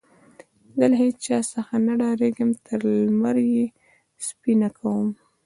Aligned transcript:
زه 0.77 0.85
له 0.91 0.95
هيچا 1.03 1.37
څخه 1.53 1.73
نه 1.85 1.93
ډارېږم؛ 1.99 2.49
تر 2.67 2.79
لمر 3.07 3.37
يې 3.53 3.65
سپينه 4.27 4.69
کوم. 4.77 5.07